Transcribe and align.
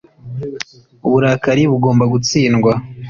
Uburakari 1.05 1.63
bugomba 1.71 2.03
gutsindwa. 2.13 2.71